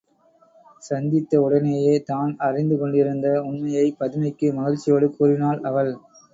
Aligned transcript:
சந்தித்த 0.81 1.41
உடனேயே, 1.41 1.93
தான் 2.01 2.33
அறிந்துகொண்டிருந்த 2.39 3.27
உண்மையைப் 3.43 4.01
பதுமைக்கு 4.01 4.53
மகிழ்ச்சியோடு 4.53 5.09
கூறினாள் 5.15 5.61
அவள். 5.69 5.93